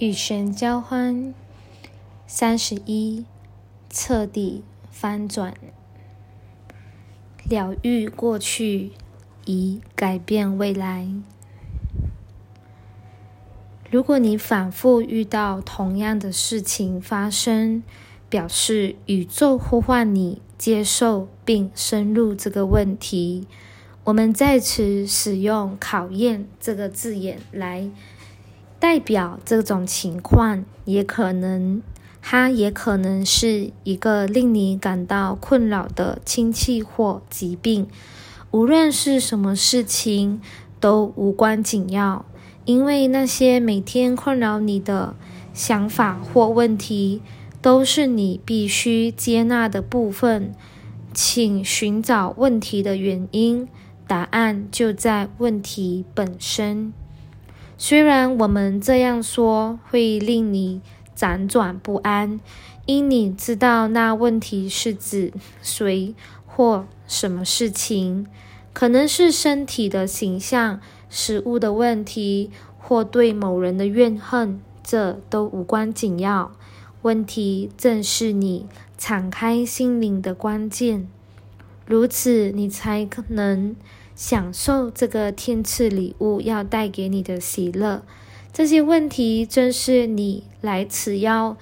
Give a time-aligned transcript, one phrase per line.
[0.00, 1.34] 与神交欢，
[2.26, 3.26] 三十一，
[3.90, 5.52] 彻底翻转，
[7.46, 8.92] 疗愈过去，
[9.44, 11.06] 以改变未来。
[13.90, 17.82] 如果你反复遇到同样的事情发生，
[18.30, 23.46] 表示宇宙呼唤你接受并深入这个问题。
[24.04, 27.90] 我们在此使用“考验”这个字眼来。
[28.80, 31.82] 代表这种情况，也可能，
[32.22, 37.86] 它也可能是一个令你感到困扰的亲戚或疾病。
[38.50, 40.40] 无论是什么事情，
[40.80, 42.24] 都无关紧要，
[42.64, 45.14] 因为那些每天困扰你的
[45.52, 47.20] 想法或问题，
[47.60, 50.52] 都是你必须接纳的部分。
[51.12, 53.68] 请寻找问题的原因，
[54.06, 56.92] 答案就在问题本身。
[57.82, 60.82] 虽然我们这样说会令你
[61.16, 62.38] 辗转不安，
[62.84, 66.14] 因你知道那问题是指谁
[66.44, 68.26] 或什么事情，
[68.74, 76.52] 可能是身体的形象、食物的问题，或对某人的怨恨，这都无关紧要。
[77.00, 78.66] 问题正是你
[78.98, 81.08] 敞开心灵的关键，
[81.90, 83.76] 如此你才可能。
[84.16, 88.02] 享受这个天赐礼物要带给你的喜乐，
[88.52, 91.56] 这些问题正是你来此要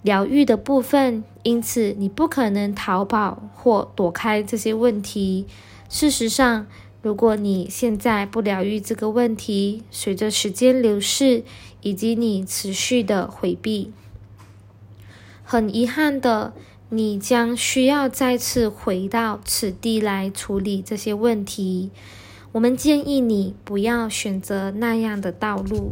[0.00, 5.44] 疗愈的部分，因此你不可能逃跑或躲开这些问题。
[5.90, 6.66] 事实上，
[7.02, 11.44] 如果你现在不疗愈这个问题，随着时间流逝
[11.82, 13.92] 以及你持续的回避，
[15.44, 16.54] 很遗憾的。
[16.88, 21.90] 你将需要再次回到此地来处理这些问题。
[22.52, 25.90] 我们建议你不要选择那样的道路，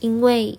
[0.00, 0.58] 因为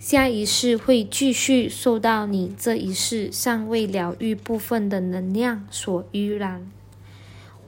[0.00, 6.68] 下一世会继续受到你这一世尚未疗愈部分的能量所污染。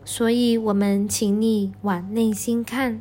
[0.04, 3.00] 所以，我们请你往内心看，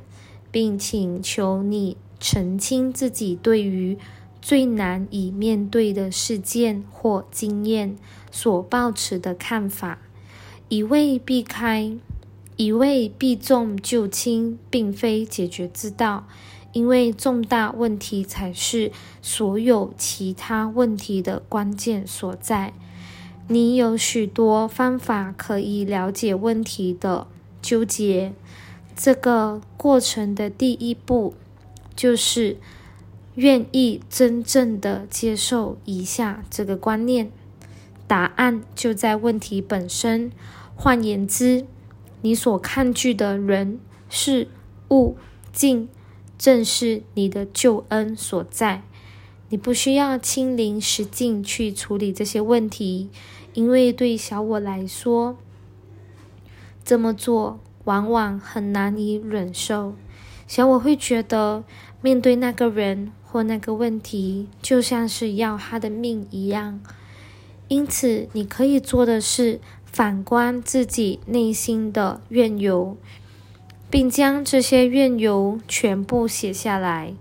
[0.52, 3.98] 并请求你澄清自己对于。
[4.46, 7.96] 最难以面对的事件或经验
[8.30, 9.98] 所抱持的看法，
[10.70, 11.92] 一味避开，
[12.56, 16.28] 一味避重就轻，并非解决之道。
[16.74, 22.72] 因为重大问题才是所有其他问题的关键所在。
[23.48, 27.26] 你有许多方法可以了解问题的
[27.64, 28.32] 纠结。
[28.96, 31.34] 这个过程的第一步
[31.96, 32.58] 就是。
[33.36, 37.32] 愿意真正的接受以下这个观念，
[38.08, 40.32] 答案就在问题本身。
[40.76, 41.66] 换言之，
[42.22, 43.80] 你所抗拒的人、
[44.10, 44.48] 事、
[44.90, 45.18] 物、
[45.54, 45.88] 境，
[46.38, 48.84] 正是你的救恩所在。
[49.50, 53.10] 你不需要亲临实境去处理这些问题，
[53.54, 55.38] 因为对小我来说，
[56.84, 59.96] 这么做往往很难以忍受。
[60.48, 61.64] 小我会觉得，
[62.02, 63.12] 面对那个人。
[63.28, 66.80] 或那个问题就像是要他的命一样，
[67.68, 72.96] 因此你可以做的是反观自己内心的怨尤，
[73.90, 77.14] 并将这些怨尤全部写下来，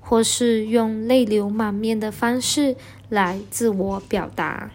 [0.00, 2.74] 或是用泪流满面的方式
[3.08, 4.72] 来自我表达。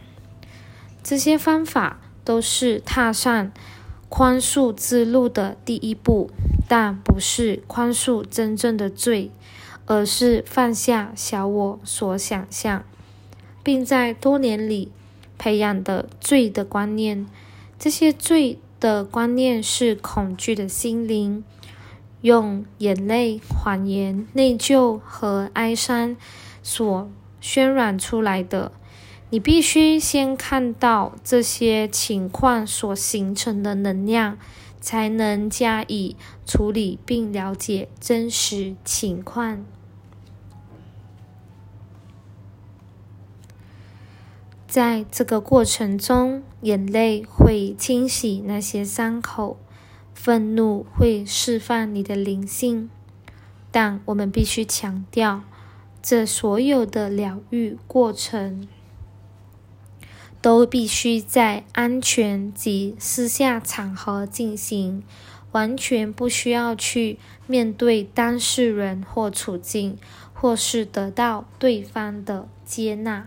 [1.03, 3.51] 这些方法都是踏上
[4.07, 6.29] 宽恕之路的第一步，
[6.67, 9.31] 但不是宽恕真正的罪。
[9.87, 12.83] 而是放下小我所想象，
[13.61, 14.91] 并在多年里
[15.37, 17.27] 培养的罪的观念。
[17.77, 21.43] 这些罪的观念是恐惧的心灵
[22.21, 26.17] 用眼泪、谎言、内疚和哀伤
[26.63, 27.07] 所
[27.39, 28.71] 渲染出来的。
[29.29, 34.39] 你必须先看到这些情况所形成的能量。
[34.85, 36.15] 才能加以
[36.45, 39.65] 处理并了解真实情况。
[44.67, 49.57] 在这个过程中，眼泪会清洗那些伤口，
[50.13, 52.91] 愤怒会释放你的灵性。
[53.71, 55.41] 但我们必须强调，
[55.99, 58.67] 这所有的疗愈过程。
[60.45, 65.01] 都必须在安全及私下场合进行，
[65.53, 69.97] 完全不需要去面对当事人或处境，
[70.35, 73.25] 或是得到对方的接纳。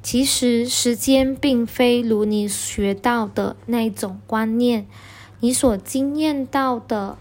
[0.00, 4.86] 其实，时间并非如你学到的那种观念，
[5.44, 7.18] 你所经验到的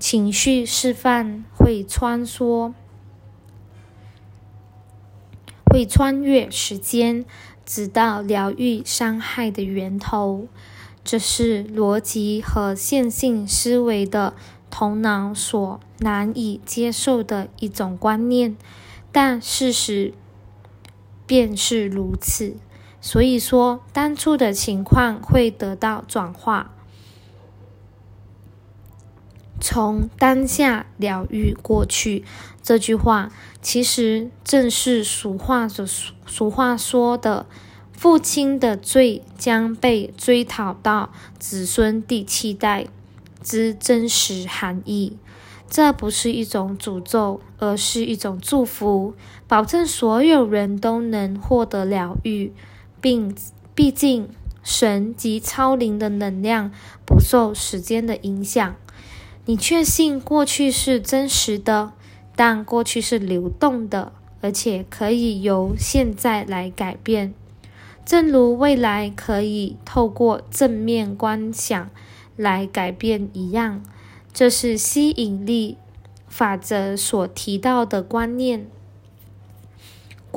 [0.00, 2.72] 情绪释放会穿梭，
[5.66, 7.24] 会穿越时间，
[7.64, 10.48] 直到疗愈伤害的源头。
[11.04, 14.34] 这是逻辑和线性思维的
[14.68, 18.56] 头脑所难以接受的一种观念，
[19.12, 20.12] 但事实。
[21.24, 22.56] 便是如此，
[23.00, 26.72] 所以说当初的情况会得到转化，
[29.60, 32.24] 从当下疗愈过去。
[32.62, 33.30] 这句话
[33.62, 35.86] 其实正是俗话所
[36.26, 37.46] 俗话说的
[37.92, 42.86] “父亲的罪将被追讨到子孙第七代”
[43.42, 45.16] 之真实含义。
[45.70, 49.14] 这不是一种诅咒，而是一种祝福，
[49.46, 52.52] 保证所有人都能获得疗愈，
[53.00, 53.34] 并
[53.74, 54.28] 毕竟
[54.62, 56.70] 神及超灵的能量
[57.06, 58.76] 不受时间的影响。
[59.46, 61.92] 你确信过去是真实的，
[62.36, 64.12] 但过去是流动的，
[64.42, 67.32] 而且可以由现在来改变，
[68.04, 71.90] 正如未来可以透过正面观想
[72.36, 73.82] 来改变一样。
[74.34, 75.78] 这是吸引力
[76.28, 78.66] 法则所提到的观念。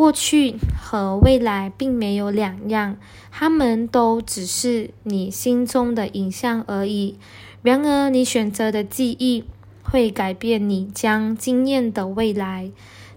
[0.01, 2.97] 过去和未来并没有两样，
[3.29, 7.19] 它们都只是你心中的影像而已。
[7.61, 9.43] 然而，你选择的记忆
[9.83, 12.71] 会改变你将经验的未来。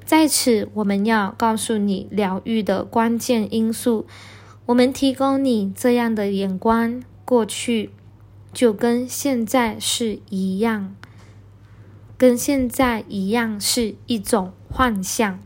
[0.04, 4.04] 在此，我们要告诉你疗愈的关键因素。
[4.66, 7.88] 我们提供你这样的眼光：过去。
[8.52, 10.94] 就跟现在是一样，
[12.18, 15.40] 跟现在一样是一种幻象。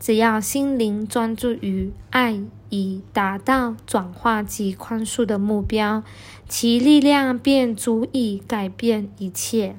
[0.00, 6.02] 只要心灵专注于爱，以达到转化及宽恕的目标，
[6.48, 9.76] 其力量便足以改变一切。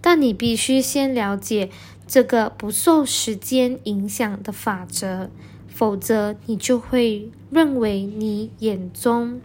[0.00, 1.68] 但你必须先了解
[2.06, 5.30] 这个不受时间影响的法则，
[5.66, 9.40] 否则你就会认为你眼中。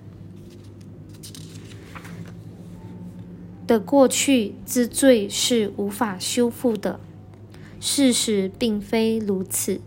[3.66, 7.00] 的过去之罪是无法修复的，
[7.82, 9.82] 事实并非如此。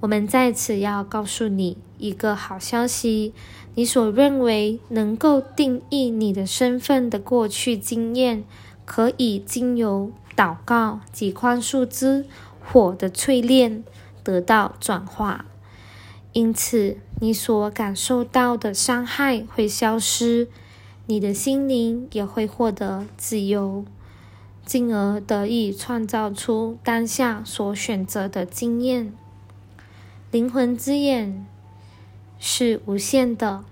[0.00, 3.32] 我们在此要告诉你一个好消息：
[3.74, 8.44] 你所认为能够定义你的身份的过去经验，
[8.84, 12.26] 可以经由祷告及宽恕之
[12.60, 13.82] 火的淬炼
[14.22, 15.46] 得到转化。
[16.32, 20.48] 因此，你所感受到的伤害会消失。
[21.06, 23.84] 你的心灵也会获得自由，
[24.68, 29.14] 进而得以创造出当下所选择的经验。
[30.30, 31.46] 灵魂之眼
[32.38, 33.64] 是无限的，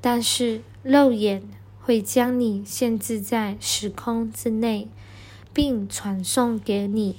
[0.00, 1.42] 但是肉眼
[1.80, 4.86] 会将你限制在时空之内，
[5.52, 7.16] 并传送给你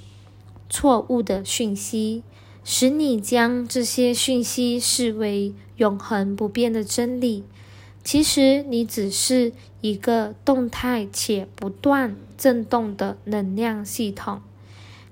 [0.69, 2.23] 错误的讯息，
[2.63, 7.43] 使你将这些讯息视为永恒不变的真理。
[8.05, 14.41] 其实你只是一个动态且不断震动的能量系统，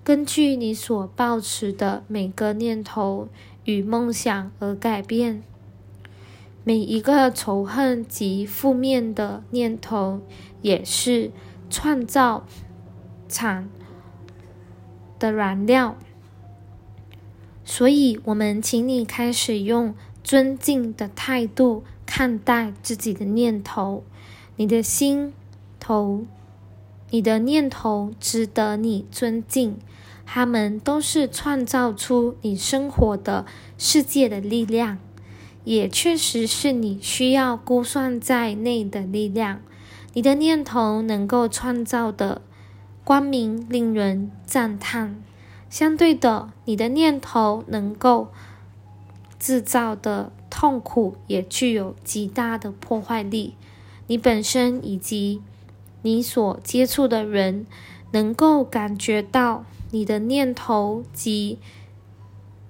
[0.03, 3.29] 根据你所抱持的每个念头
[3.65, 5.41] 与梦想而改变。
[6.63, 10.21] 每一个仇恨及负面的念头
[10.61, 11.31] 也是
[11.71, 12.45] 创造
[13.27, 13.67] 场
[15.17, 15.97] 的燃料。
[17.65, 21.83] 所以，我们请你开始用尊敬的态度。
[22.15, 24.03] 看待自己的念头，
[24.57, 25.33] 你的心
[25.79, 26.23] 头，
[27.09, 29.77] 你的念头值得你尊敬，
[30.23, 33.47] 他们都是创造出你生活的
[33.79, 34.99] 世界的力量，
[35.63, 39.61] 也确实是你需要估算在内的力量。
[40.13, 42.43] 你的念头能够创造的
[43.03, 45.19] 光明令人赞叹，
[45.67, 48.31] 相对的，你的念头能够
[49.43, 50.31] 制造的。
[50.55, 53.55] 痛苦也具有极大的破坏力。
[54.05, 55.41] 你本身以及
[56.03, 57.65] 你所接触的人，
[58.11, 61.57] 能够感觉到你的念头及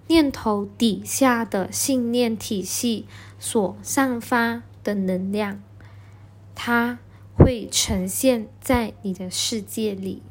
[0.07, 3.05] 念头底下的信念体系
[3.37, 5.61] 所散发的能量，
[6.55, 6.99] 它
[7.37, 10.21] 会呈现在你的世界里。